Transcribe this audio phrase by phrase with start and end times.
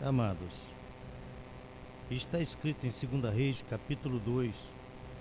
[0.00, 0.54] Amados,
[2.08, 4.54] está escrito em 2 Reis, capítulo 2,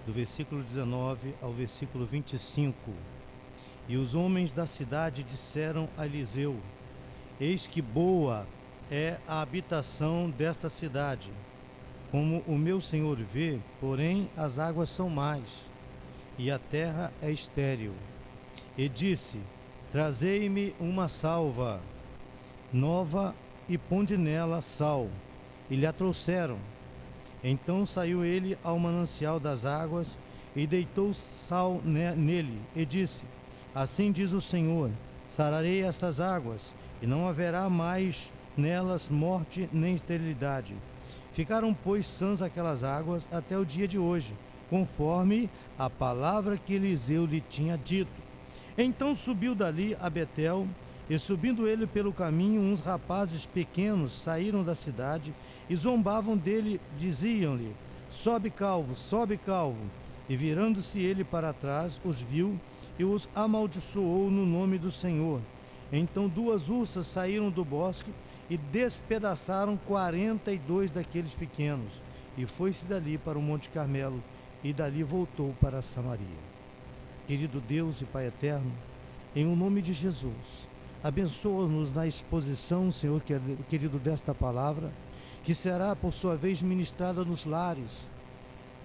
[0.05, 2.94] do versículo 19 ao versículo 25.
[3.88, 6.55] E os homens da cidade disseram a Eliseu:
[7.42, 8.46] Eis que boa
[8.92, 11.31] é a habitação desta cidade.
[12.12, 15.65] Como o meu senhor vê, porém as águas são mais,
[16.38, 17.95] e a terra é estéril.
[18.77, 19.39] E disse:
[19.91, 21.81] Trazei-me uma salva
[22.71, 23.34] nova
[23.68, 25.10] e ponde nela sal.
[25.70, 26.58] E lhe a trouxeram.
[27.44, 30.18] Então saiu ele ao manancial das águas
[30.55, 33.24] e deitou sal nele e disse:
[33.76, 34.90] Assim diz o Senhor:
[35.30, 40.76] sararei estas águas, e não haverá mais nelas morte nem esterilidade.
[41.34, 44.34] Ficaram, pois, sãs aquelas águas até o dia de hoje,
[44.70, 48.27] conforme a palavra que Eliseu lhe tinha dito.
[48.76, 50.68] Então subiu dali a Betel,
[51.10, 55.34] e subindo ele pelo caminho, uns rapazes pequenos saíram da cidade
[55.70, 57.74] e zombavam dele, diziam-lhe:
[58.10, 59.80] Sobe calvo, sobe calvo.
[60.30, 62.60] E virando-se ele para trás, os viu
[62.99, 65.39] e os amaldiçoou no nome do Senhor.
[65.91, 68.11] Então duas ursas saíram do bosque
[68.49, 72.02] e despedaçaram quarenta e dois daqueles pequenos.
[72.38, 74.21] E foi-se dali para o Monte Carmelo,
[74.64, 76.25] e dali voltou para Samaria.
[77.25, 78.71] Querido Deus e Pai eterno,
[79.36, 80.67] em o nome de Jesus,
[81.03, 83.21] abençoa-nos na exposição, Senhor
[83.69, 84.91] querido, desta palavra,
[85.43, 88.07] que será por sua vez ministrada nos lares,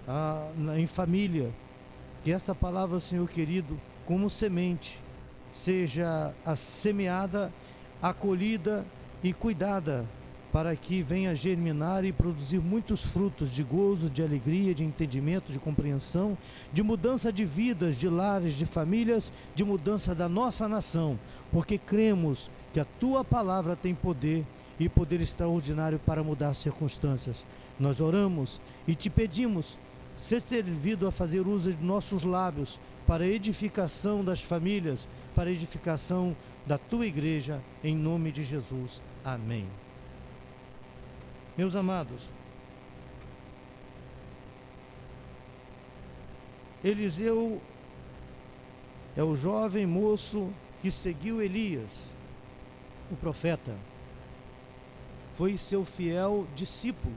[0.07, 1.53] ah, em família.
[2.23, 5.01] Que essa palavra, Senhor querido, como semente,
[5.51, 7.53] seja semeada,
[8.01, 8.85] acolhida
[9.23, 10.07] e cuidada,
[10.53, 15.59] para que venha germinar e produzir muitos frutos de gozo, de alegria, de entendimento, de
[15.59, 16.37] compreensão,
[16.71, 21.19] de mudança de vidas, de lares, de famílias, de mudança da nossa nação,
[21.51, 24.45] porque cremos que a tua palavra tem poder
[24.79, 27.47] e poder extraordinário para mudar circunstâncias.
[27.81, 29.79] Nós oramos e te pedimos
[30.21, 36.37] ser servido a fazer uso de nossos lábios para edificação das famílias, para edificação
[36.67, 39.03] da tua igreja, em nome de Jesus.
[39.25, 39.67] Amém.
[41.63, 42.29] Meus amados,
[46.83, 47.63] Eliseu
[49.17, 52.11] é o jovem moço que seguiu Elias,
[53.13, 53.77] o profeta.
[55.35, 57.15] Foi seu fiel discípulo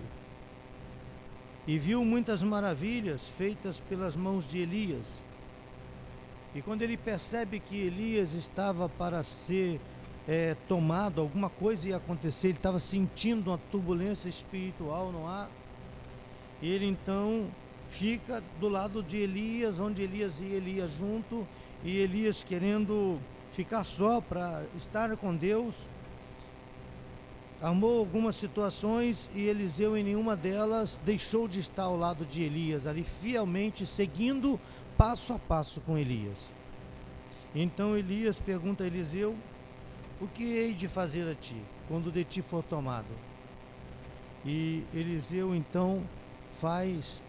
[1.66, 5.08] e viu muitas maravilhas feitas pelas mãos de Elias.
[6.54, 9.82] E quando ele percebe que Elias estava para ser
[10.28, 15.50] é, tomado, alguma coisa ia acontecer, ele estava sentindo uma turbulência espiritual no ar.
[16.62, 17.48] Ele então
[17.90, 21.48] fica do lado de Elias, onde Elias e Elias junto,
[21.84, 23.20] e Elias querendo
[23.54, 25.76] ficar só para estar com Deus.
[27.62, 32.86] Armou algumas situações e Eliseu, em nenhuma delas, deixou de estar ao lado de Elias,
[32.86, 34.60] ali fielmente seguindo
[34.98, 36.52] passo a passo com Elias.
[37.54, 39.36] Então Elias pergunta a Eliseu:
[40.20, 43.08] O que hei de fazer a ti, quando de ti for tomado?
[44.46, 46.04] E Eliseu então
[46.62, 47.22] faz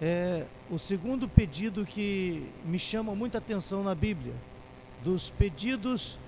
[0.00, 4.34] é, o segundo pedido que me chama muita atenção na Bíblia,
[5.04, 6.18] dos pedidos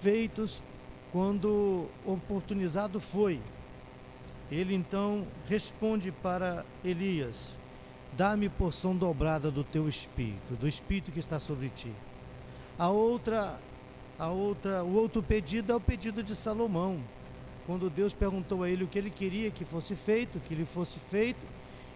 [0.00, 0.62] feitos
[1.10, 3.40] quando oportunizado foi.
[4.50, 7.58] Ele então responde para Elias:
[8.16, 11.92] Dá-me porção dobrada do teu espírito, do espírito que está sobre ti.
[12.78, 13.58] A outra,
[14.18, 16.98] a outra, o outro pedido é o pedido de Salomão,
[17.66, 20.98] quando Deus perguntou a ele o que ele queria que fosse feito, que lhe fosse
[20.98, 21.40] feito,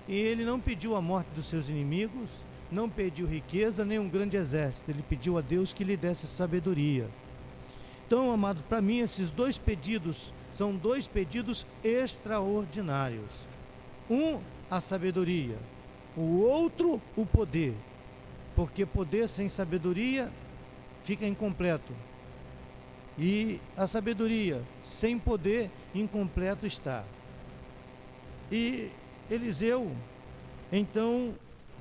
[0.07, 2.29] e ele não pediu a morte dos seus inimigos,
[2.71, 7.09] não pediu riqueza nem um grande exército, ele pediu a Deus que lhe desse sabedoria.
[8.07, 13.33] Então, amados, para mim esses dois pedidos são dois pedidos extraordinários.
[14.11, 14.39] Um,
[14.71, 15.57] a sabedoria,
[16.17, 17.75] o outro, o poder.
[18.55, 20.31] Porque poder sem sabedoria
[21.05, 21.93] fica incompleto.
[23.19, 27.05] E a sabedoria sem poder, incompleto está.
[28.51, 28.91] E
[29.31, 29.95] Eliseu,
[30.71, 31.35] então,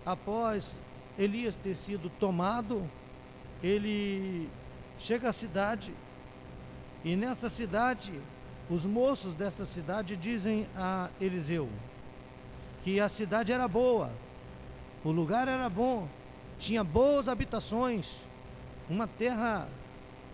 [0.05, 0.79] após
[1.17, 2.89] Elias ter sido tomado,
[3.63, 4.49] ele
[4.99, 5.93] chega à cidade,
[7.03, 8.13] e nessa cidade,
[8.69, 11.69] os moços desta cidade dizem a Eliseu
[12.83, 14.11] que a cidade era boa,
[15.03, 16.07] o lugar era bom,
[16.57, 18.17] tinha boas habitações,
[18.89, 19.67] uma terra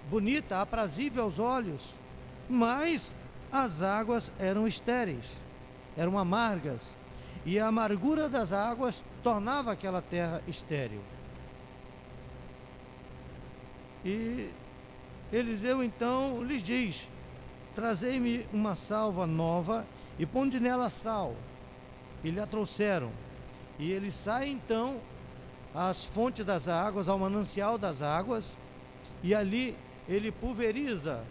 [0.10, 1.94] bonita, aprazível aos olhos,
[2.50, 3.16] mas
[3.52, 5.36] as águas eram estéreis,
[5.96, 6.98] eram amargas,
[7.46, 11.02] e a amargura das águas tornava aquela terra estéril.
[14.04, 14.50] E
[15.32, 17.10] Eliseu então lhe diz:
[17.76, 19.86] Trazei-me uma salva nova
[20.18, 21.36] e ponde nela sal.
[22.24, 23.12] E lhe a trouxeram.
[23.78, 25.00] E ele sai então
[25.74, 28.58] às fontes das águas, ao manancial das águas,
[29.22, 29.76] e ali
[30.08, 31.24] ele pulveriza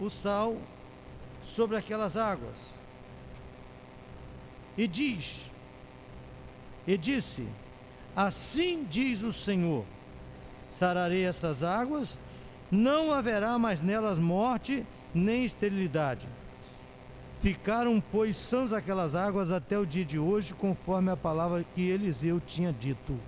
[0.00, 0.56] o sal
[1.42, 2.74] sobre aquelas águas.
[4.76, 5.50] E diz:
[6.86, 7.46] E disse:
[8.14, 9.84] Assim diz o Senhor:
[10.70, 12.18] Sararei essas águas,
[12.70, 16.28] não haverá mais nelas morte nem esterilidade.
[17.40, 22.40] Ficaram, pois, sãs aquelas águas até o dia de hoje, conforme a palavra que Eliseu
[22.40, 23.18] tinha dito.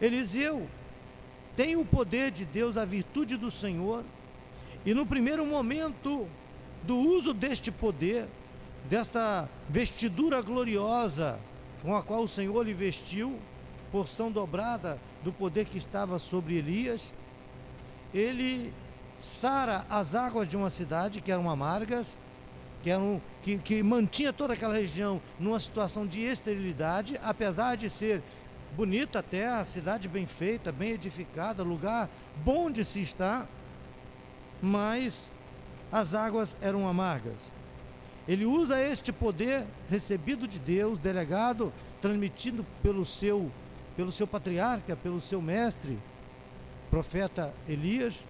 [0.00, 0.68] Eliseu
[1.56, 4.04] tem o poder de Deus, a virtude do Senhor,
[4.84, 6.28] e no primeiro momento
[6.82, 8.26] do uso deste poder,
[8.88, 11.38] desta vestidura gloriosa
[11.82, 13.38] com a qual o Senhor lhe vestiu,
[13.90, 17.12] porção dobrada do poder que estava sobre Elias,
[18.12, 18.72] ele
[19.18, 22.18] sara as águas de uma cidade que eram amargas,
[22.82, 28.22] que, eram, que, que mantinha toda aquela região numa situação de esterilidade, apesar de ser
[28.76, 32.08] bonita até, a cidade bem feita, bem edificada, lugar
[32.44, 33.48] bom de se estar,
[34.62, 35.28] mas
[35.90, 37.52] as águas eram amargas.
[38.28, 43.50] Ele usa este poder recebido de Deus, delegado, transmitido pelo seu,
[43.96, 45.98] pelo seu patriarca, pelo seu mestre,
[46.90, 48.24] profeta Elias,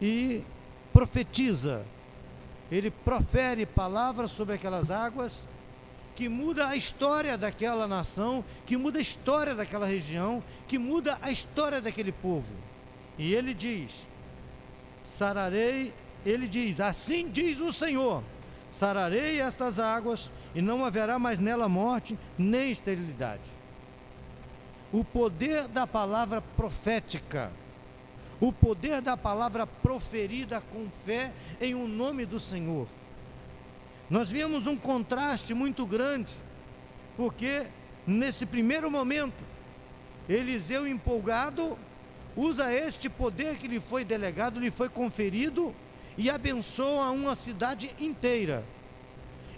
[0.00, 0.44] e
[0.92, 1.84] profetiza.
[2.70, 5.44] Ele profere palavras sobre aquelas águas
[6.14, 11.30] que muda a história daquela nação, que muda a história daquela região, que muda a
[11.30, 12.52] história daquele povo.
[13.18, 14.06] E ele diz:
[15.02, 15.92] Sararei,
[16.24, 18.22] ele diz: Assim diz o Senhor:
[18.70, 23.52] Sararei estas águas, e não haverá mais nela morte nem esterilidade.
[24.92, 27.50] O poder da palavra profética,
[28.40, 32.86] o poder da palavra proferida com fé em o um nome do Senhor
[34.10, 36.32] nós vimos um contraste muito grande,
[37.16, 37.66] porque
[38.06, 39.42] nesse primeiro momento,
[40.28, 41.78] Eliseu empolgado
[42.36, 45.74] usa este poder que lhe foi delegado, lhe foi conferido
[46.16, 48.64] e abençoa uma cidade inteira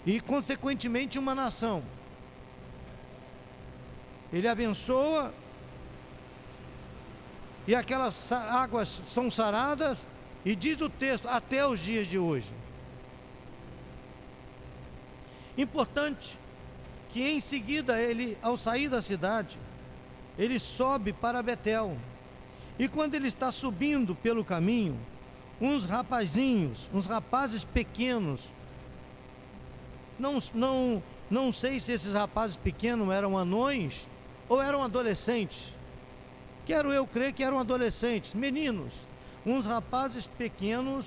[0.05, 1.83] e, consequentemente, uma nação.
[4.31, 5.33] Ele abençoa
[7.67, 10.07] e aquelas águas são saradas,
[10.45, 12.53] e diz o texto, até os dias de hoje.
[15.57, 16.37] Importante
[17.09, 19.57] que em seguida ele, ao sair da cidade,
[20.37, 21.97] ele sobe para Betel.
[22.77, 24.99] E quando ele está subindo pelo caminho,
[25.59, 28.47] uns rapazinhos, uns rapazes pequenos,
[30.19, 34.07] não, não, não sei se esses rapazes pequenos eram anões
[34.47, 35.75] ou eram adolescentes.
[36.65, 38.93] Quero eu crer que eram adolescentes, meninos.
[39.45, 41.05] Uns rapazes pequenos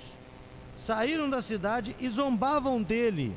[0.75, 3.33] saíram da cidade e zombavam dele.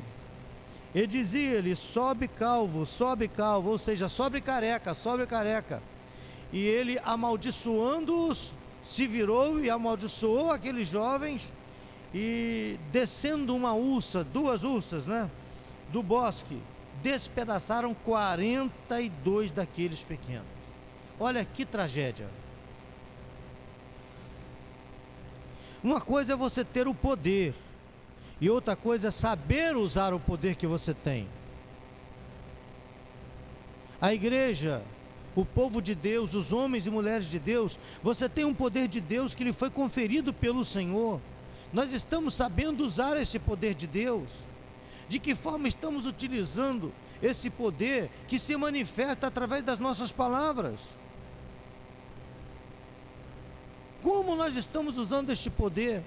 [0.95, 5.83] E dizia-lhe: sobe calvo, sobe calvo, ou seja, sobe careca, sobe careca.
[6.53, 11.51] E ele, amaldiçoando-os, se virou e amaldiçoou aqueles jovens,
[12.13, 15.29] e descendo uma ursa, duas ursas, né?
[15.91, 16.61] Do bosque,
[17.03, 20.47] despedaçaram 42 daqueles pequenos.
[21.19, 22.29] Olha que tragédia.
[25.83, 27.53] Uma coisa é você ter o poder,
[28.39, 31.27] e outra coisa é saber usar o poder que você tem.
[34.01, 34.83] A igreja,
[35.35, 38.99] o povo de Deus, os homens e mulheres de Deus, você tem um poder de
[38.99, 41.21] Deus que lhe foi conferido pelo Senhor.
[41.71, 44.29] Nós estamos sabendo usar esse poder de Deus.
[45.07, 50.95] De que forma estamos utilizando esse poder que se manifesta através das nossas palavras?
[54.01, 56.03] Como nós estamos usando este poder?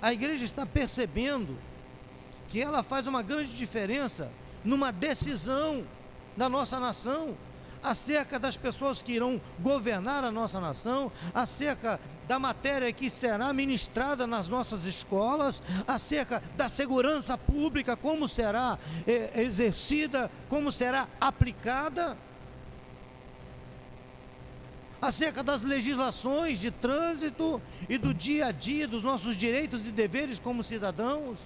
[0.00, 1.58] A igreja está percebendo
[2.48, 4.30] que ela faz uma grande diferença
[4.64, 5.84] numa decisão
[6.36, 7.36] da nossa nação,
[7.82, 14.26] acerca das pessoas que irão governar a nossa nação, acerca da matéria que será ministrada
[14.26, 22.16] nas nossas escolas, acerca da segurança pública, como será eh, exercida, como será aplicada
[25.00, 30.38] acerca das legislações de trânsito e do dia a dia, dos nossos direitos e deveres
[30.38, 31.38] como cidadãos.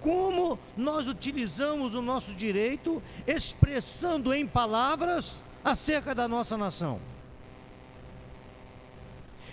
[0.00, 7.00] Como nós utilizamos o nosso direito expressando em palavras acerca da nossa nação,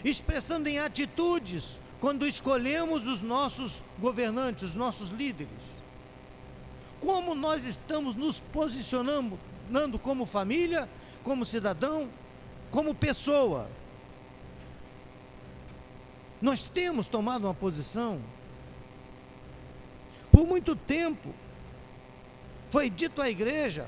[0.04, 5.82] expressando em atitudes quando escolhemos os nossos governantes, os nossos líderes.
[7.00, 9.40] Como nós estamos nos posicionando
[10.02, 10.90] como família,
[11.24, 12.10] como cidadão,
[12.70, 13.70] como pessoa,
[16.42, 18.20] Nós temos tomado uma posição.
[20.32, 21.32] Por muito tempo,
[22.72, 23.88] foi dito à igreja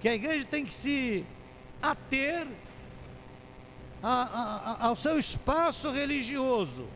[0.00, 1.26] que a igreja tem que se
[1.82, 2.46] ater
[4.02, 6.86] a, a, ao seu espaço religioso.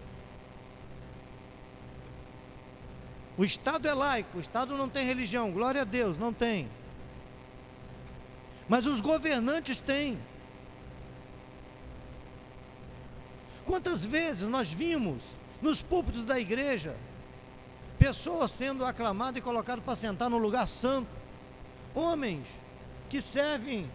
[3.37, 6.69] O Estado é laico, o Estado não tem religião, glória a Deus, não tem.
[8.71, 10.17] Mas os governantes têm.
[13.67, 15.25] Quantas vezes nós vimos
[15.61, 16.97] nos púlpitos da igreja
[17.99, 21.11] pessoas sendo aclamadas e colocadas para sentar no lugar santo,
[21.97, 22.49] homens
[23.09, 23.91] que servem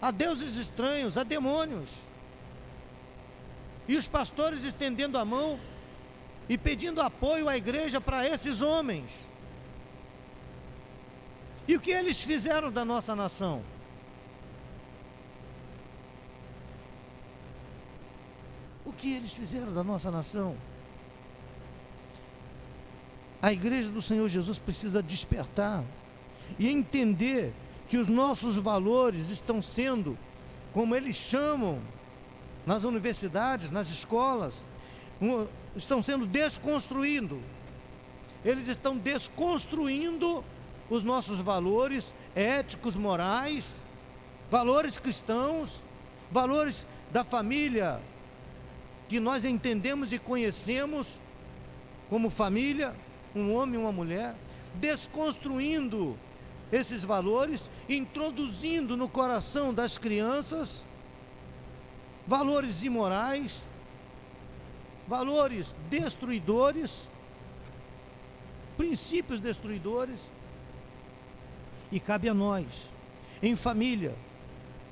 [0.00, 1.90] a deuses estranhos, a demônios,
[3.88, 5.58] e os pastores estendendo a mão
[6.48, 9.10] e pedindo apoio à igreja para esses homens.
[11.66, 13.64] E o que eles fizeram da nossa nação?
[18.90, 20.56] O que eles fizeram da nossa nação?
[23.40, 25.84] A igreja do Senhor Jesus precisa despertar
[26.58, 27.54] e entender
[27.88, 30.18] que os nossos valores estão sendo,
[30.72, 31.80] como eles chamam,
[32.66, 34.60] nas universidades, nas escolas,
[35.76, 37.40] estão sendo desconstruindo.
[38.44, 40.44] Eles estão desconstruindo
[40.90, 43.80] os nossos valores éticos, morais,
[44.50, 45.80] valores cristãos,
[46.32, 48.00] valores da família
[49.10, 51.20] que nós entendemos e conhecemos
[52.08, 52.94] como família,
[53.34, 54.36] um homem e uma mulher,
[54.76, 56.16] desconstruindo
[56.70, 60.84] esses valores, introduzindo no coração das crianças
[62.24, 63.68] valores imorais,
[65.08, 67.10] valores destruidores,
[68.76, 70.20] princípios destruidores.
[71.90, 72.88] E cabe a nós,
[73.42, 74.14] em família,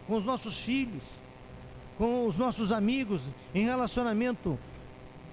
[0.09, 1.05] com os nossos filhos,
[1.99, 4.57] com os nossos amigos, em relacionamento,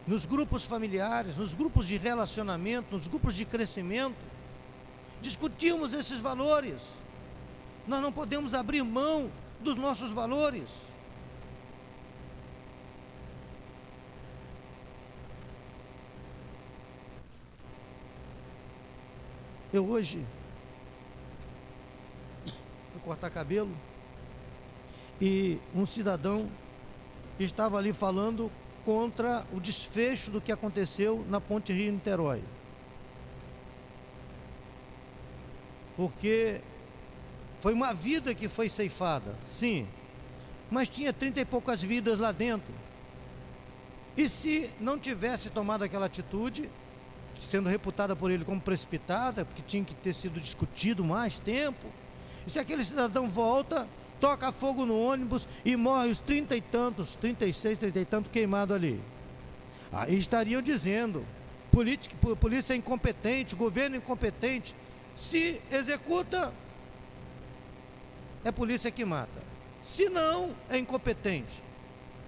[0.08, 4.18] nos grupos familiares, nos grupos de relacionamento, nos grupos de crescimento,
[5.22, 6.92] discutimos esses valores.
[7.88, 9.30] Nós não podemos abrir mão
[9.62, 10.68] dos nossos valores.
[19.72, 20.26] Eu hoje
[22.92, 23.76] fui cortar cabelo
[25.20, 26.50] e um cidadão
[27.40, 28.52] estava ali falando
[28.84, 32.44] contra o desfecho do que aconteceu na Ponte Rio-Niterói.
[35.96, 36.62] Porque
[37.62, 39.88] foi uma vida que foi ceifada, sim,
[40.70, 42.74] mas tinha trinta e poucas vidas lá dentro.
[44.18, 46.70] E se não tivesse tomado aquela atitude,
[47.50, 51.88] sendo reputada por ele como precipitada, porque tinha que ter sido discutido mais tempo.
[52.46, 53.88] E se aquele cidadão volta,
[54.26, 58.06] toca fogo no ônibus e morre os trinta e tantos, trinta e seis, trinta e
[58.06, 59.00] tantos queimados ali.
[59.92, 61.24] Aí estariam dizendo,
[61.70, 64.76] política, polícia é incompetente, governo incompetente.
[65.14, 66.52] Se executa,
[68.44, 69.44] é polícia que mata.
[69.84, 71.62] Se não, é incompetente.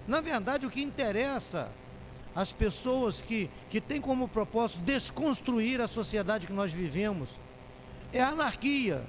[0.07, 1.71] Na verdade, o que interessa
[2.35, 7.39] as pessoas que, que têm como propósito desconstruir a sociedade que nós vivemos.
[8.13, 9.03] É a anarquia,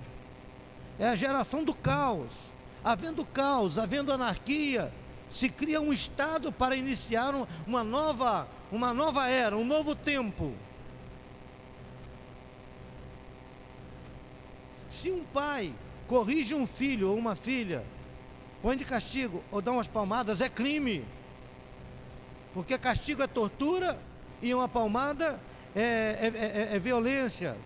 [0.99, 2.57] é a geração do caos.
[2.85, 4.92] Havendo caos, havendo anarquia,
[5.28, 7.35] se cria um Estado para iniciar
[7.66, 10.54] uma nova, uma nova era, um novo tempo.
[14.88, 15.75] Se um pai
[16.06, 17.85] corrige um filho ou uma filha,
[18.62, 21.04] põe de castigo ou dá umas palmadas, é crime.
[22.54, 24.00] Porque castigo é tortura
[24.40, 25.38] e uma palmada
[25.76, 27.56] é, é, é, é violência.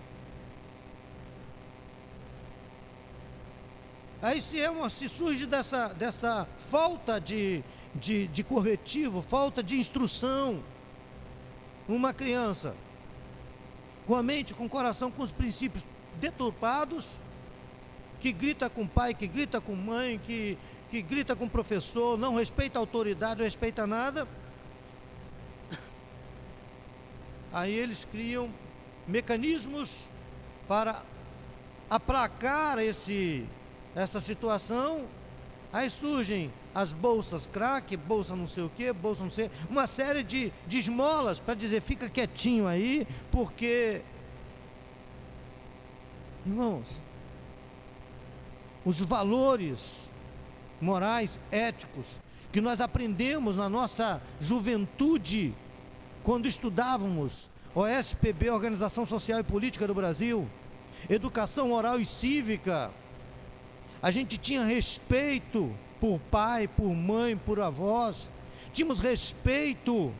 [4.22, 7.62] Aí se, é uma, se surge dessa, dessa falta de,
[7.94, 10.62] de, de corretivo, falta de instrução,
[11.88, 12.74] uma criança
[14.06, 15.84] com a mente, com o coração, com os princípios
[16.20, 17.18] deturpados,
[18.20, 20.56] que grita com o pai, que grita com mãe, que,
[20.88, 24.28] que grita com o professor, não respeita a autoridade, não respeita nada,
[27.52, 28.50] Aí eles criam
[29.06, 30.08] mecanismos
[30.66, 31.02] para
[31.90, 33.46] aplacar esse,
[33.94, 35.06] essa situação.
[35.72, 40.22] Aí surgem as bolsas crack, bolsa não sei o que, bolsa não sei, uma série
[40.22, 44.02] de, de esmolas para dizer fica quietinho aí, porque
[46.44, 47.00] irmãos,
[48.84, 50.10] os valores
[50.80, 52.06] morais, éticos
[52.50, 55.54] que nós aprendemos na nossa juventude
[56.22, 60.46] quando estudávamos OSPB, Organização Social e Política do Brasil,
[61.08, 62.90] educação oral e cívica,
[64.02, 68.30] a gente tinha respeito por pai, por mãe, por avós,
[68.72, 70.12] tínhamos respeito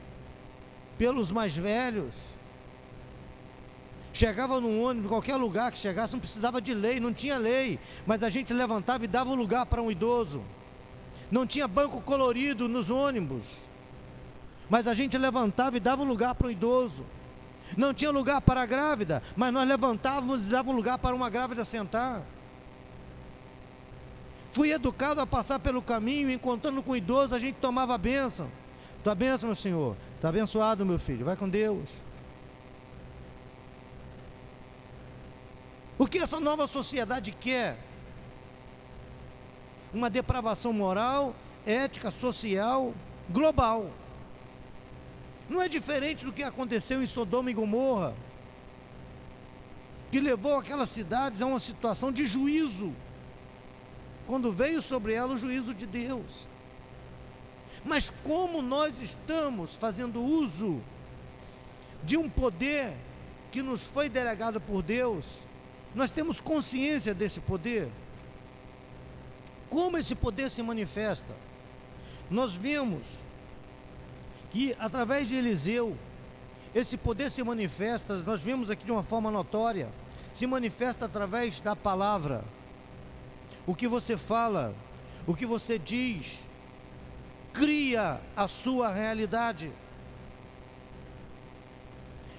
[0.97, 2.15] pelos mais velhos.
[4.13, 8.23] Chegava num ônibus, qualquer lugar que chegasse, não precisava de lei, não tinha lei, mas
[8.23, 10.45] a gente levantava e dava um lugar para um idoso.
[11.29, 13.47] Não tinha banco colorido nos ônibus,
[14.71, 17.05] mas a gente levantava e dava um lugar para um idoso.
[17.77, 21.65] Não tinha lugar para a grávida, mas nós levantávamos e dávamos lugar para uma grávida
[21.65, 22.23] sentar.
[24.53, 28.51] Fui educado a passar pelo caminho, encontrando com idoso, a gente tomava a bênção.
[29.03, 29.97] Tua bênção, meu Senhor.
[30.17, 31.25] Está abençoado, meu filho.
[31.25, 31.91] Vai com Deus.
[35.99, 37.79] O que essa nova sociedade quer?
[39.93, 42.93] Uma depravação moral, ética, social,
[43.31, 43.91] global.
[45.49, 48.15] Não é diferente do que aconteceu em Sodoma e Gomorra,
[50.11, 52.93] que levou aquelas cidades a uma situação de juízo,
[54.27, 56.47] quando veio sobre ela o juízo de Deus.
[57.85, 60.81] Mas como nós estamos fazendo uso
[62.05, 62.95] de um poder
[63.51, 65.25] que nos foi delegado por Deus,
[65.95, 67.89] nós temos consciência desse poder?
[69.69, 71.35] Como esse poder se manifesta?
[72.31, 73.03] Nós vimos
[74.51, 75.97] que através de Eliseu,
[76.75, 79.89] esse poder se manifesta, nós vimos aqui de uma forma notória,
[80.33, 82.45] se manifesta através da palavra.
[83.67, 84.75] O que você fala,
[85.27, 86.43] o que você diz,
[87.53, 89.73] cria a sua realidade.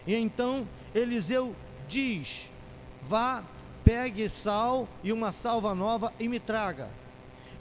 [0.06, 1.56] E então Eliseu
[1.88, 2.50] diz:
[3.04, 3.44] Vá,
[3.84, 6.90] pegue sal e uma salva nova e me traga.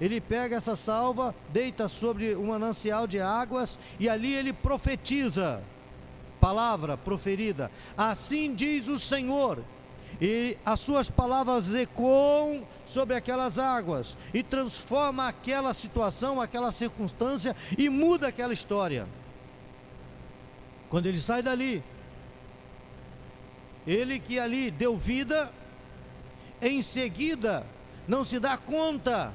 [0.00, 5.62] Ele pega essa salva, deita sobre um manancial de águas e ali ele profetiza.
[6.40, 7.70] Palavra proferida.
[7.96, 9.62] Assim diz o Senhor:
[10.20, 17.88] e as suas palavras ecoam sobre aquelas águas e transforma aquela situação, aquela circunstância e
[17.88, 19.08] muda aquela história.
[20.88, 21.82] Quando ele sai dali,
[23.86, 25.50] ele que ali deu vida,
[26.60, 27.66] em seguida
[28.06, 29.32] não se dá conta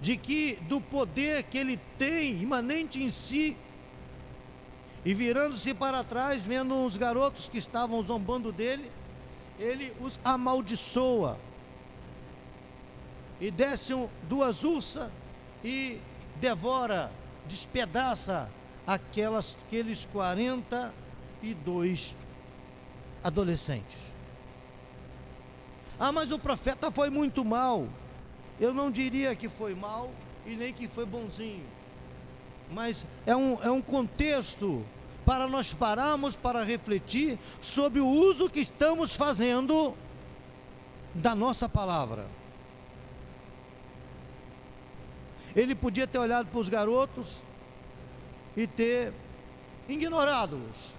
[0.00, 3.56] de que do poder que ele tem imanente em si,
[5.04, 8.90] e virando-se para trás, vendo uns garotos que estavam zombando dele,
[9.58, 11.38] ele os amaldiçoa.
[13.40, 15.10] E desce um, duas ursas
[15.62, 16.00] e
[16.40, 17.12] devora,
[17.46, 18.48] despedaça
[18.86, 22.16] aquelas, aqueles 42
[23.22, 23.98] adolescentes.
[25.98, 27.88] Ah, mas o profeta foi muito mal.
[28.60, 30.10] Eu não diria que foi mal
[30.46, 31.66] e nem que foi bonzinho.
[32.70, 34.84] Mas é um, é um contexto
[35.26, 39.92] para nós pararmos para refletir sobre o uso que estamos fazendo
[41.12, 42.26] da nossa palavra.
[45.54, 47.38] Ele podia ter olhado para os garotos
[48.56, 49.12] e ter
[49.88, 50.94] ignorado-os,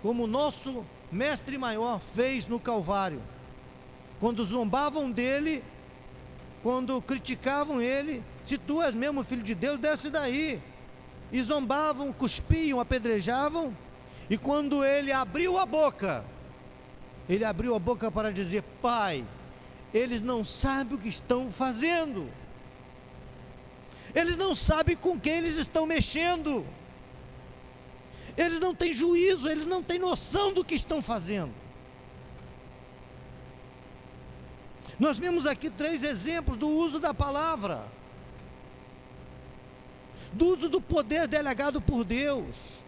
[0.00, 3.20] como o nosso mestre maior fez no Calvário.
[4.20, 5.62] Quando zombavam dele,
[6.62, 10.62] quando criticavam ele, se tu és mesmo filho de Deus, desce daí
[11.34, 13.76] e zombavam, cuspiam, apedrejavam.
[14.30, 16.24] E quando ele abriu a boca,
[17.28, 19.26] ele abriu a boca para dizer: Pai,
[19.92, 22.30] eles não sabem o que estão fazendo,
[24.14, 26.64] eles não sabem com quem eles estão mexendo,
[28.36, 31.52] eles não têm juízo, eles não têm noção do que estão fazendo.
[35.00, 37.88] Nós vimos aqui três exemplos do uso da palavra
[40.34, 42.82] do uso do poder delegado por Deus.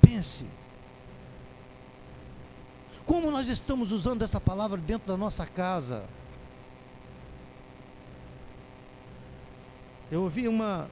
[0.00, 0.46] Pense.
[3.06, 6.04] Como nós estamos usando essa palavra dentro da nossa casa?
[10.10, 10.90] Eu ouvi uma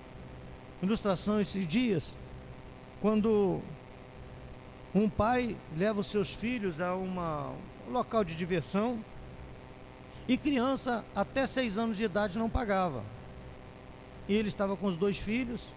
[0.83, 2.17] ilustração esses dias,
[3.01, 3.61] quando
[4.95, 7.53] um pai leva os seus filhos a uma,
[7.87, 9.03] um local de diversão
[10.29, 13.03] e criança até seis anos de idade não pagava.
[14.29, 15.73] E ele estava com os dois filhos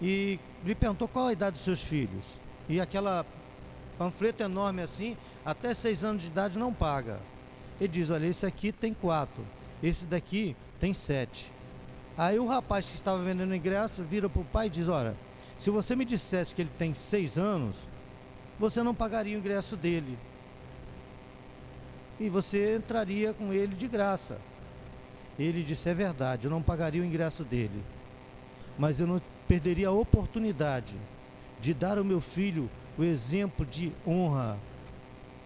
[0.00, 2.24] e lhe perguntou qual a idade dos seus filhos.
[2.68, 3.24] E aquela
[3.98, 7.20] panfleto enorme assim, até seis anos de idade não paga.
[7.80, 9.44] Ele diz: Olha, esse aqui tem quatro,
[9.82, 11.50] esse daqui tem sete.
[12.16, 15.16] Aí o rapaz que estava vendendo ingresso vira para o pai e diz: Olha,
[15.58, 17.74] se você me dissesse que ele tem seis anos,
[18.58, 20.18] você não pagaria o ingresso dele
[22.18, 24.38] e você entraria com ele de graça.
[25.38, 27.82] Ele disse: É verdade, eu não pagaria o ingresso dele,
[28.78, 30.96] mas eu não perderia a oportunidade
[31.60, 34.58] de dar ao meu filho o exemplo de honra,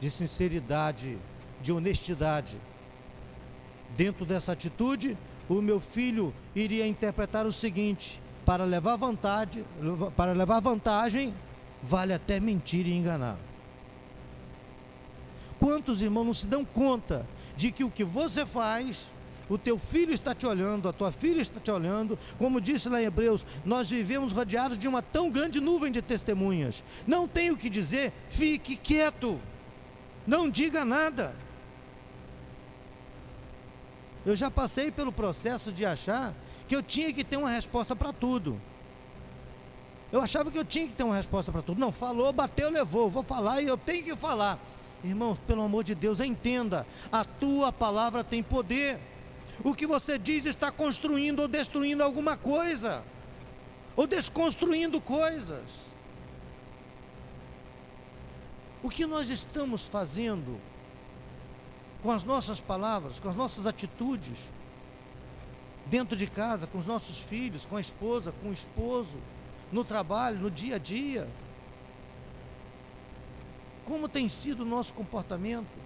[0.00, 1.18] de sinceridade,
[1.62, 2.58] de honestidade,
[3.94, 5.16] Dentro dessa atitude,
[5.48, 9.64] o meu filho iria interpretar o seguinte: para levar vantagem,
[10.16, 11.34] para levar vantagem,
[11.82, 13.36] vale até mentir e enganar.
[15.58, 19.12] Quantos irmãos não se dão conta de que o que você faz,
[19.48, 23.00] o teu filho está te olhando, a tua filha está te olhando, como disse lá
[23.00, 26.82] em Hebreus, nós vivemos rodeados de uma tão grande nuvem de testemunhas.
[27.06, 29.40] Não tem o que dizer, fique quieto,
[30.26, 31.34] não diga nada.
[34.24, 36.34] Eu já passei pelo processo de achar
[36.66, 38.60] que eu tinha que ter uma resposta para tudo.
[40.10, 41.80] Eu achava que eu tinha que ter uma resposta para tudo.
[41.80, 43.08] Não, falou, bateu, levou.
[43.08, 44.58] Vou falar e eu tenho que falar.
[45.04, 48.98] Irmãos, pelo amor de Deus, entenda: a tua palavra tem poder.
[49.64, 53.02] O que você diz está construindo ou destruindo alguma coisa,
[53.94, 55.94] ou desconstruindo coisas.
[58.82, 60.60] O que nós estamos fazendo
[62.02, 64.38] com as nossas palavras, com as nossas atitudes,
[65.86, 69.18] dentro de casa, com os nossos filhos, com a esposa, com o esposo,
[69.72, 71.28] no trabalho, no dia a dia.
[73.86, 75.78] Como tem sido o nosso comportamento?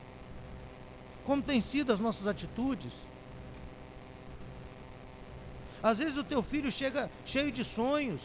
[1.25, 2.93] Como tem sido as nossas atitudes?
[5.83, 8.23] Às vezes o teu filho chega cheio de sonhos,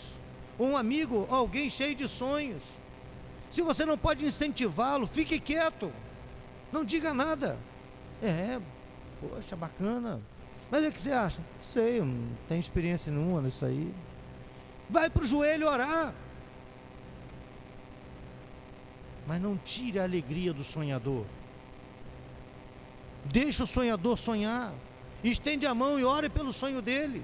[0.57, 2.63] ou um amigo, alguém cheio de sonhos.
[3.51, 5.91] Se você não pode incentivá-lo, fique quieto.
[6.71, 7.57] Não diga nada.
[8.21, 8.59] É,
[9.21, 10.21] poxa, bacana.
[10.71, 11.41] Mas o que você acha?
[11.59, 13.93] Sei, não tenho experiência nenhuma nisso aí.
[14.89, 16.13] Vai para o joelho orar.
[19.27, 21.25] Mas não tire a alegria do sonhador.
[23.25, 24.73] Deixa o sonhador sonhar.
[25.23, 27.23] Estende a mão e ore pelo sonho dele.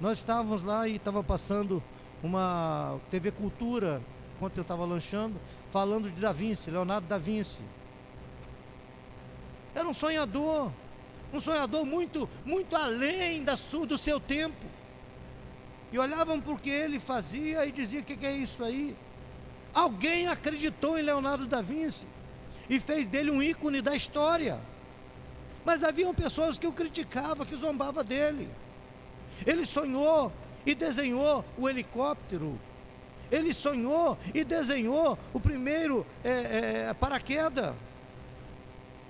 [0.00, 1.82] Nós estávamos lá e estava passando
[2.22, 4.00] uma TV Cultura,
[4.36, 7.62] enquanto eu estava lanchando, falando de Da Vinci, Leonardo da Vinci.
[9.74, 10.70] Era um sonhador,
[11.32, 14.66] um sonhador muito, muito além da sua, do seu tempo.
[15.92, 18.96] E olhavam para o que ele fazia e diziam: o que, que é isso aí?
[19.78, 22.04] Alguém acreditou em Leonardo da Vinci
[22.68, 24.60] e fez dele um ícone da história.
[25.64, 28.50] Mas haviam pessoas que o criticavam, que zombavam dele.
[29.46, 30.32] Ele sonhou
[30.66, 32.58] e desenhou o helicóptero.
[33.30, 37.72] Ele sonhou e desenhou o primeiro é, é, paraquedas.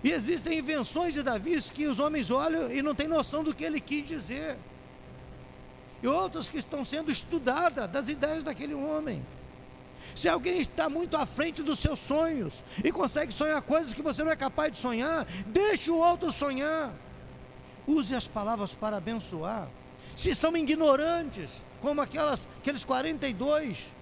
[0.05, 3.65] E existem invenções de Davi que os homens olham e não têm noção do que
[3.65, 4.59] ele quis dizer.
[6.03, 9.25] E outras que estão sendo estudadas das ideias daquele homem.
[10.15, 14.23] Se alguém está muito à frente dos seus sonhos e consegue sonhar coisas que você
[14.23, 16.93] não é capaz de sonhar, deixe o outro sonhar.
[17.87, 19.69] Use as palavras para abençoar.
[20.15, 23.95] Se são ignorantes, como aquelas, aqueles 42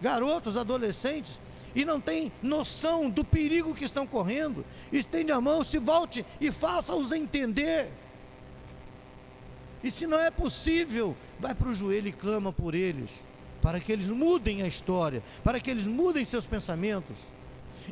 [0.00, 1.40] garotos, adolescentes,
[1.74, 6.52] e não tem noção do perigo que estão correndo, estende a mão, se volte e
[6.52, 7.90] faça-os entender.
[9.82, 13.10] E se não é possível, vai para o joelho e clama por eles,
[13.64, 17.16] para que eles mudem a história, para que eles mudem seus pensamentos.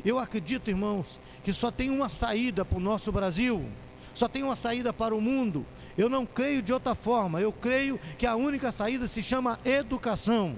[0.05, 3.67] Eu acredito, irmãos, que só tem uma saída para o nosso Brasil,
[4.13, 5.65] só tem uma saída para o mundo.
[5.97, 10.55] Eu não creio de outra forma, eu creio que a única saída se chama educação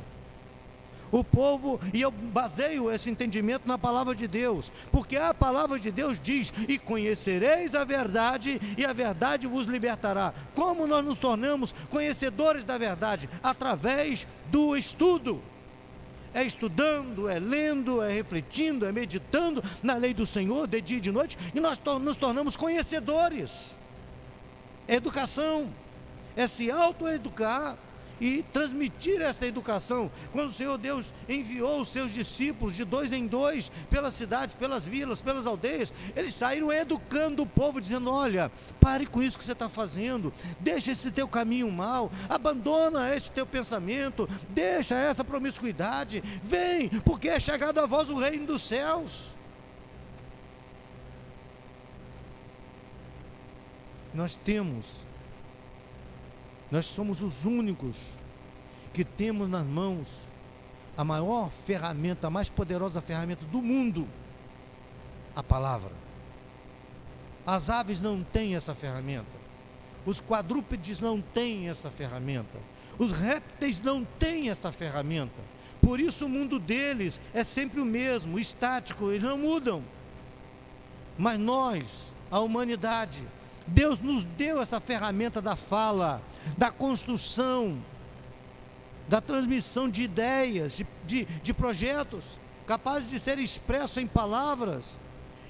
[1.20, 5.90] o povo, e eu baseio esse entendimento na palavra de Deus, porque a palavra de
[5.90, 10.34] Deus diz: E conhecereis a verdade, e a verdade vos libertará.
[10.54, 13.30] Como nós nos tornamos conhecedores da verdade?
[13.42, 15.42] Através do estudo.
[16.34, 21.02] É estudando, é lendo, é refletindo, é meditando na lei do Senhor de dia e
[21.02, 23.80] de noite, e nós nos tornamos conhecedores.
[24.86, 25.74] É educação,
[26.36, 27.78] é se autoeducar
[28.20, 30.12] e transmitir esta educação.
[30.32, 34.86] Quando o Senhor Deus enviou os seus discípulos de dois em dois pelas cidades, pelas
[34.86, 39.52] vilas, pelas aldeias, eles saíram educando o povo, dizendo: Olha, pare com isso que você
[39.52, 46.90] está fazendo, deixa esse teu caminho mal, abandona esse teu pensamento, deixa essa promiscuidade, vem,
[47.04, 49.36] porque é chegado a vós o reino dos céus.
[54.14, 55.06] Nós temos
[56.72, 57.98] nós somos os únicos
[58.94, 60.30] que temos nas mãos
[60.98, 64.08] a maior ferramenta, a mais poderosa ferramenta do mundo,
[65.36, 65.92] a palavra.
[67.46, 69.36] As aves não têm essa ferramenta.
[70.06, 72.60] Os quadrúpedes não têm essa ferramenta.
[72.98, 75.42] Os répteis não têm essa ferramenta.
[75.82, 79.84] Por isso o mundo deles é sempre o mesmo, estático, eles não mudam.
[81.18, 83.28] Mas nós, a humanidade,
[83.68, 86.22] Deus nos deu essa ferramenta da fala,
[86.58, 87.84] da construção,
[89.08, 94.98] da transmissão de ideias, de, de, de projetos, capazes de serem expressos em palavras.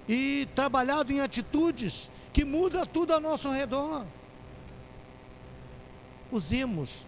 [0.08, 4.06] e trabalhado em atitudes que mudam tudo ao nosso redor.
[6.32, 7.08] Usemos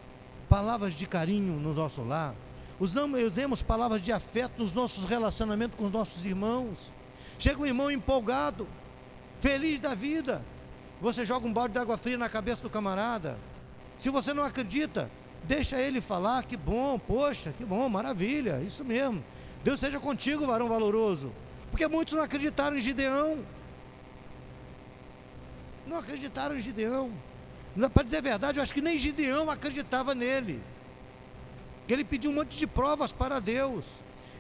[0.50, 2.34] palavras de carinho no nosso lar,
[2.80, 6.92] usamos, usemos palavras de afeto nos nossos relacionamentos com os nossos irmãos.
[7.38, 8.68] Chega um irmão empolgado,
[9.40, 10.44] feliz da vida,
[11.00, 13.38] você joga um balde de água fria na cabeça do camarada.
[14.00, 15.10] Se você não acredita,
[15.44, 19.24] deixa ele falar, que bom, poxa, que bom, maravilha, isso mesmo.
[19.64, 21.32] Deus seja contigo, varão valoroso.
[21.70, 23.44] Porque muitos não acreditaram em Gideão.
[25.86, 27.12] Não acreditaram em Gideão.
[27.94, 30.62] Para dizer a verdade, eu acho que nem Gideão acreditava nele.
[31.86, 33.86] Que ele pediu um monte de provas para Deus.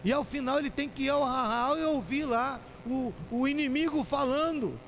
[0.03, 4.03] E ao final ele tem que ir ao arraial e ouvir lá o, o inimigo
[4.03, 4.79] falando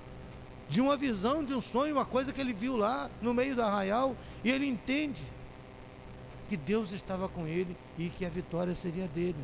[0.70, 3.62] de uma visão, de um sonho, uma coisa que ele viu lá no meio do
[3.64, 4.16] arraial.
[4.44, 5.24] E ele entende
[6.48, 9.44] que Deus estava com ele e que a vitória seria dele.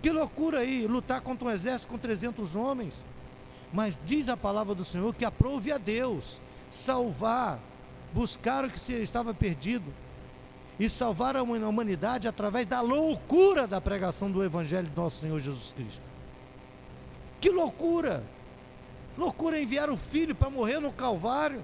[0.00, 2.94] Que loucura aí, lutar contra um exército com 300 homens.
[3.72, 7.60] Mas diz a palavra do Senhor que aprove a Deus salvar,
[8.12, 9.92] buscar o que estava perdido
[10.80, 15.72] e salvar a humanidade através da loucura da pregação do Evangelho de nosso Senhor Jesus
[15.74, 16.02] Cristo.
[17.40, 18.24] Que loucura!
[19.16, 21.62] Loucura enviar o filho para morrer no Calvário,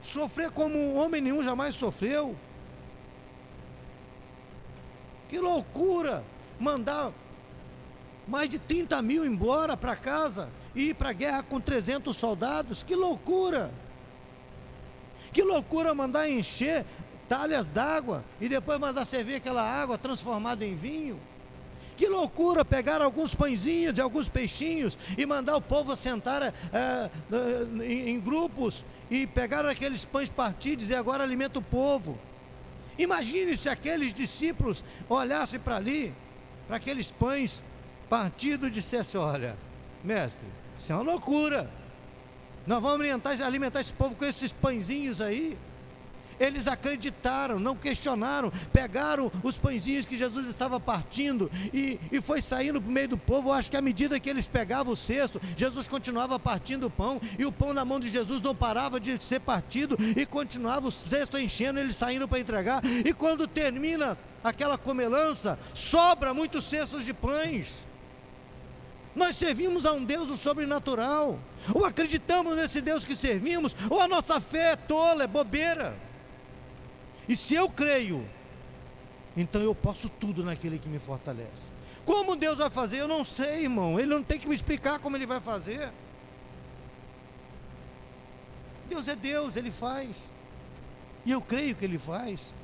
[0.00, 2.36] sofrer como um homem nenhum jamais sofreu.
[5.28, 6.24] Que loucura
[6.58, 7.12] mandar
[8.26, 12.82] mais de 30 mil embora para casa e ir para a guerra com 300 soldados.
[12.82, 13.70] Que loucura!
[15.32, 16.84] Que loucura mandar encher
[17.28, 21.18] talhas d'água e depois mandar servir aquela água transformada em vinho.
[21.96, 27.10] Que loucura pegar alguns pãezinhos de alguns peixinhos e mandar o povo sentar é, é,
[27.84, 32.18] em, em grupos e pegar aqueles pães partidos e agora alimenta o povo.
[32.98, 36.14] Imagine se aqueles discípulos olhassem para ali,
[36.66, 37.62] para aqueles pães
[38.08, 39.56] partidos e dissessem: Olha,
[40.02, 41.70] mestre, isso é uma loucura.
[42.66, 45.56] Nós vamos alimentar, alimentar esse povo com esses pãezinhos aí.
[46.38, 52.80] Eles acreditaram, não questionaram, pegaram os pãezinhos que Jesus estava partindo e, e foi saindo
[52.80, 53.48] para o meio do povo.
[53.48, 57.20] Eu acho que à medida que eles pegavam o cesto, Jesus continuava partindo o pão
[57.38, 60.92] e o pão na mão de Jesus não parava de ser partido e continuava o
[60.92, 62.82] cesto enchendo, eles saindo para entregar.
[62.84, 67.86] E quando termina aquela comelança, sobra muitos cestos de pães.
[69.14, 71.38] Nós servimos a um Deus do sobrenatural.
[71.72, 75.96] Ou acreditamos nesse Deus que servimos, ou a nossa fé é tola, é bobeira.
[77.28, 78.28] E se eu creio,
[79.36, 81.72] então eu posso tudo naquele que me fortalece.
[82.04, 82.98] Como Deus vai fazer?
[82.98, 83.98] Eu não sei, irmão.
[83.98, 85.90] Ele não tem que me explicar como ele vai fazer.
[88.88, 90.30] Deus é Deus, ele faz.
[91.24, 92.54] E eu creio que ele faz.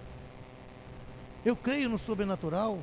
[1.44, 2.78] Eu creio no sobrenatural.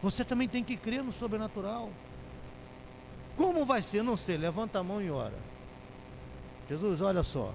[0.00, 1.90] Você também tem que crer no sobrenatural.
[3.36, 4.02] Como vai ser?
[4.02, 4.38] Não sei.
[4.38, 5.38] Levanta a mão e ora.
[6.68, 7.52] Jesus, olha só.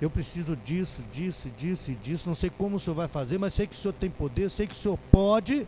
[0.00, 2.26] Eu preciso disso, disso, disso e disso.
[2.26, 4.66] Não sei como o Senhor vai fazer, mas sei que o Senhor tem poder, sei
[4.66, 5.66] que o Senhor pode.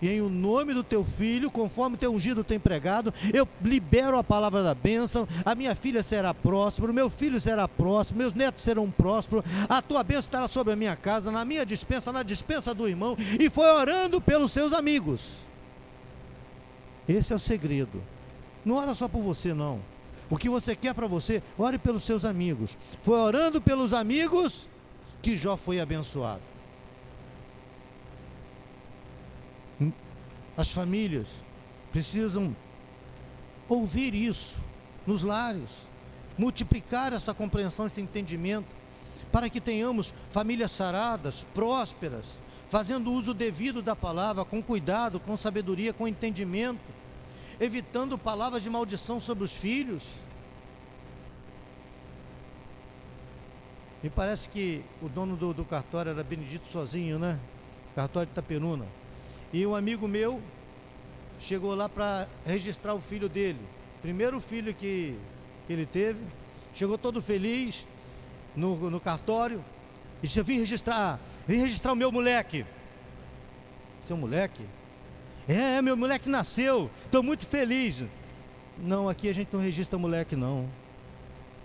[0.00, 4.24] E em o nome do teu filho, conforme teu ungido tem pregado, eu libero a
[4.24, 5.26] palavra da bênção.
[5.44, 9.44] A minha filha será próspera, o meu filho será próspero, meus netos serão prósperos.
[9.68, 13.16] A tua bênção estará sobre a minha casa, na minha dispensa, na dispensa do irmão.
[13.38, 15.36] E foi orando pelos seus amigos.
[17.08, 18.00] Esse é o segredo.
[18.64, 19.80] Não ora só por você, não.
[20.30, 22.76] O que você quer para você, ore pelos seus amigos.
[23.02, 24.68] Foi orando pelos amigos
[25.22, 26.42] que Jó foi abençoado.
[30.56, 31.46] As famílias
[31.92, 32.54] precisam
[33.68, 34.58] ouvir isso
[35.06, 35.88] nos lares,
[36.36, 38.66] multiplicar essa compreensão, esse entendimento,
[39.32, 42.26] para que tenhamos famílias saradas, prósperas,
[42.68, 46.97] fazendo uso devido da palavra, com cuidado, com sabedoria, com entendimento
[47.60, 50.20] evitando palavras de maldição sobre os filhos.
[54.02, 57.38] Me parece que o dono do, do cartório era Benedito sozinho, né?
[57.96, 58.86] Cartório de Itaperuna.
[59.52, 60.40] E um amigo meu
[61.40, 63.60] chegou lá para registrar o filho dele.
[64.00, 65.18] Primeiro filho que,
[65.68, 66.20] ele teve.
[66.74, 67.86] Chegou todo feliz
[68.54, 69.64] no, no cartório.
[70.22, 72.64] E disse: Eu vim registrar, vim registrar o meu moleque.
[74.02, 74.64] Seu moleque?
[75.48, 78.04] É, meu moleque nasceu, estou muito feliz.
[78.76, 80.68] Não, aqui a gente não registra moleque, não.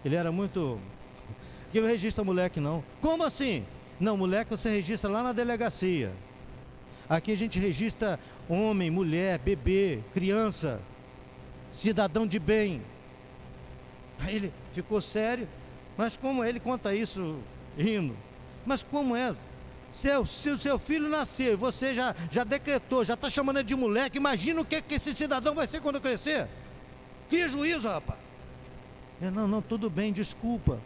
[0.06, 0.80] Ele era muito.
[1.68, 2.82] Aqui não registra moleque, não.
[3.02, 3.66] Como assim?
[4.00, 6.14] Não, moleque você registra lá na delegacia.
[7.10, 8.18] Aqui a gente registra
[8.48, 10.82] homem, mulher, bebê, criança,
[11.74, 12.82] cidadão de bem.
[14.18, 15.48] Aí ele ficou sério,
[15.98, 17.38] mas como ele conta isso
[17.78, 18.16] rindo?
[18.66, 19.36] Mas como é?
[19.94, 23.76] Seu, se o seu filho nascer, você já, já decretou, já está chamando ele de
[23.76, 26.50] moleque, imagina o que, que esse cidadão vai ser quando crescer.
[27.30, 28.20] Cria juízo, rapaz.
[29.22, 30.82] Eu, não, não, tudo bem, desculpa.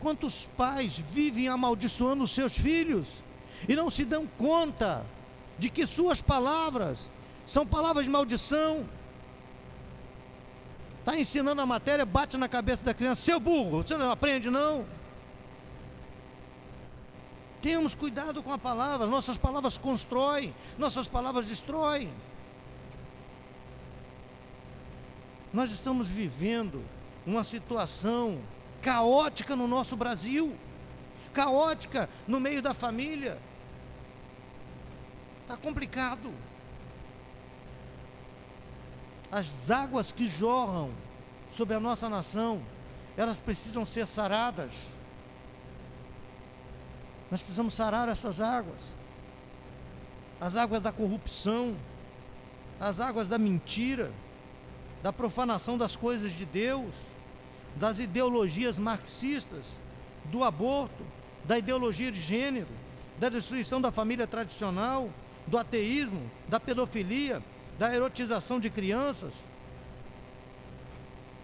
[0.00, 3.24] Quantos pais vivem amaldiçoando os seus filhos
[3.66, 5.04] e não se dão conta
[5.58, 7.10] de que suas palavras
[7.46, 8.86] são palavras de maldição?
[10.98, 14.84] Está ensinando a matéria, bate na cabeça da criança, seu burro, você não aprende não?
[17.60, 22.10] Temos cuidado com a palavra, nossas palavras constroem, nossas palavras destroem.
[25.52, 26.82] Nós estamos vivendo
[27.26, 28.40] uma situação
[28.80, 30.56] caótica no nosso Brasil,
[31.34, 33.38] caótica no meio da família.
[35.42, 36.32] Está complicado.
[39.30, 40.92] As águas que jorram
[41.50, 42.62] sobre a nossa nação,
[43.16, 44.99] elas precisam ser saradas.
[47.30, 48.80] Nós precisamos sarar essas águas.
[50.40, 51.76] As águas da corrupção,
[52.78, 54.10] as águas da mentira,
[55.02, 56.94] da profanação das coisas de Deus.
[57.76, 59.64] Das ideologias marxistas,
[60.24, 61.04] do aborto,
[61.44, 62.68] da ideologia de gênero,
[63.18, 65.08] da destruição da família tradicional,
[65.46, 67.42] do ateísmo, da pedofilia,
[67.78, 69.32] da erotização de crianças.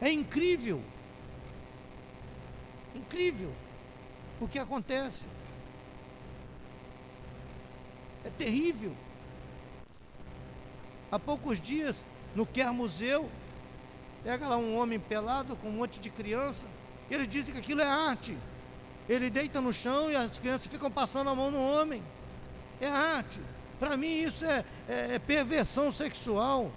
[0.00, 0.82] É incrível.
[2.94, 3.52] Incrível
[4.40, 5.26] o que acontece.
[8.26, 8.92] É terrível.
[11.10, 13.30] Há poucos dias, no Quer Museu,
[14.26, 16.66] Pega lá um homem pelado com um monte de criança.
[17.08, 18.36] Eles dizem que aquilo é arte.
[19.08, 22.02] Ele deita no chão e as crianças ficam passando a mão no homem.
[22.80, 23.40] É arte.
[23.78, 26.72] Para mim isso é, é, é perversão sexual.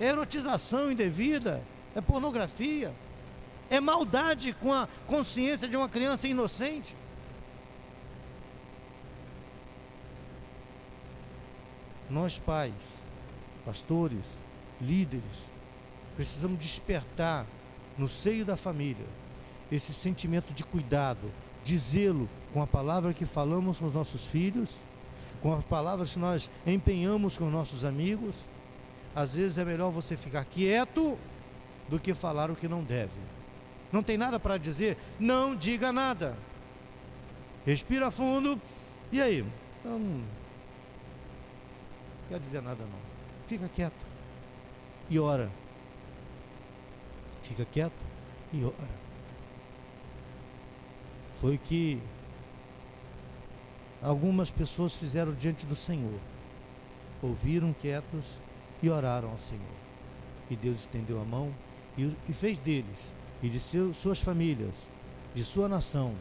[0.00, 1.62] É erotização indevida.
[1.94, 2.94] É pornografia.
[3.68, 6.96] É maldade com a consciência de uma criança inocente.
[12.10, 12.74] Nós pais,
[13.64, 14.24] pastores,
[14.80, 15.48] líderes,
[16.18, 17.46] Precisamos despertar
[17.96, 19.06] no seio da família
[19.70, 21.30] esse sentimento de cuidado,
[21.62, 24.68] de zelo com a palavra que falamos com os nossos filhos,
[25.40, 28.34] com as palavras que nós empenhamos com os nossos amigos.
[29.14, 31.16] Às vezes é melhor você ficar quieto
[31.88, 33.20] do que falar o que não deve.
[33.92, 34.98] Não tem nada para dizer?
[35.20, 36.36] Não diga nada.
[37.64, 38.60] Respira fundo.
[39.12, 39.46] E aí?
[39.84, 40.20] Eu
[42.30, 42.98] não quer dizer nada não.
[43.46, 44.06] Fica quieto.
[45.10, 45.50] E ora
[47.48, 48.04] fica quieto
[48.52, 48.98] e ora.
[51.40, 52.00] Foi o que
[54.02, 56.20] algumas pessoas fizeram diante do Senhor.
[57.22, 58.38] Ouviram quietos
[58.82, 59.64] e oraram ao Senhor.
[60.50, 61.54] E Deus estendeu a mão
[61.96, 64.74] e, e fez deles e de seus, suas famílias,
[65.34, 66.14] de sua nação,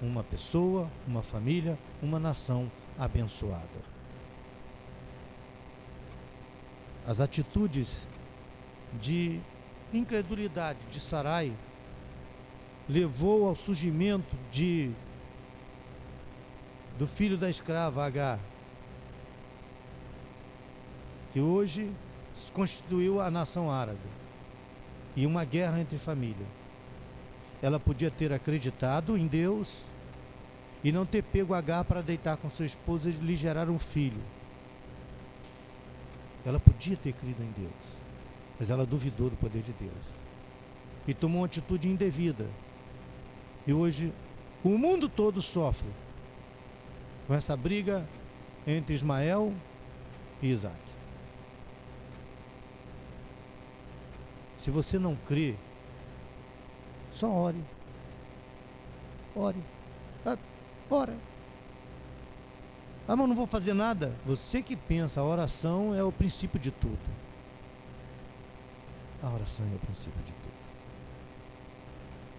[0.00, 3.91] uma pessoa, uma família, uma nação abençoada.
[7.06, 8.06] As atitudes
[9.00, 9.40] de
[9.92, 11.52] incredulidade de Sarai
[12.88, 14.90] levou ao surgimento de
[16.98, 18.38] do filho da escrava Agar,
[21.32, 21.90] que hoje
[22.52, 23.98] constituiu a nação árabe
[25.16, 26.46] e uma guerra entre família.
[27.62, 29.84] Ela podia ter acreditado em Deus
[30.84, 34.20] e não ter pego Agar para deitar com sua esposa e lhe gerar um filho.
[36.44, 38.02] Ela podia ter crido em Deus
[38.62, 40.04] mas ela duvidou do poder de Deus
[41.04, 42.48] e tomou uma atitude indevida.
[43.66, 44.12] E hoje
[44.62, 45.88] o mundo todo sofre
[47.26, 48.08] com essa briga
[48.64, 49.52] entre Ismael
[50.40, 50.80] e Isaac.
[54.58, 55.56] Se você não crê,
[57.10, 57.64] só ore.
[59.34, 59.58] Ore.
[60.24, 60.38] Ah,
[60.88, 61.16] ora.
[63.06, 64.12] Ah, mas não vou fazer nada.
[64.24, 66.98] Você que pensa, a oração é o princípio de tudo.
[69.22, 70.52] A oração é o princípio de tudo.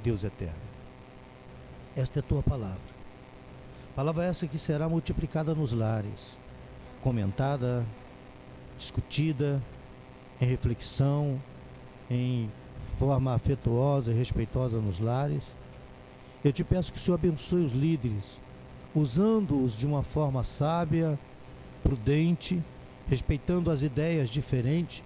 [0.04, 0.56] Deus eterno.
[1.96, 2.94] Esta é a tua palavra.
[3.96, 6.40] Palavra essa que será multiplicada nos lares,
[7.04, 7.86] comentada,
[8.78, 9.62] discutida,
[10.42, 11.42] em reflexão,
[12.10, 12.52] em
[12.98, 15.56] forma afetuosa e respeitosa nos lares.
[16.44, 18.42] Eu te peço que o Senhor abençoe os líderes,
[18.96, 21.20] usando-os de uma forma sábia,
[21.84, 22.62] prudente,
[23.08, 25.04] respeitando as ideias diferentes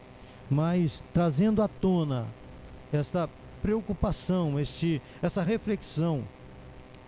[0.50, 2.28] mas trazendo à tona
[2.92, 3.30] essa
[3.62, 6.24] preocupação, este, essa reflexão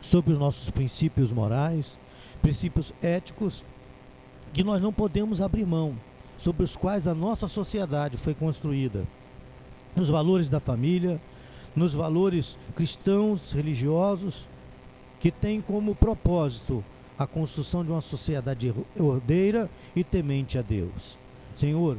[0.02, 2.00] sobre os nossos princípios morais,
[2.42, 3.64] princípios éticos,
[4.52, 5.96] que nós não podemos abrir mão,
[6.38, 9.06] sobre os quais a nossa sociedade foi construída.
[9.96, 11.22] Nos valores da família,
[11.76, 14.48] nos valores cristãos, religiosos,
[15.20, 16.84] que tem como propósito
[17.18, 21.18] a construção de uma sociedade ordeira e temente a Deus.
[21.54, 21.98] Senhor,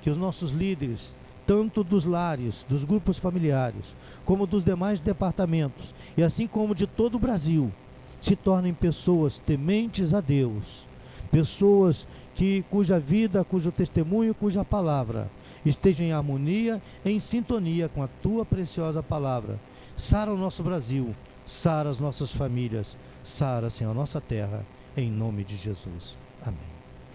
[0.00, 1.14] que os nossos líderes,
[1.46, 3.94] tanto dos lares, dos grupos familiares,
[4.24, 7.70] como dos demais departamentos, e assim como de todo o Brasil,
[8.20, 10.86] se tornem pessoas tementes a Deus,
[11.30, 15.30] pessoas que cuja vida, cujo testemunho, cuja palavra
[15.64, 19.60] esteja em harmonia, em sintonia com a tua preciosa palavra.
[19.96, 21.14] Sara o nosso Brasil,
[21.52, 24.64] sara as nossas famílias, sara, Senhor, a nossa terra,
[24.96, 26.16] em nome de Jesus.
[26.44, 26.71] Amém.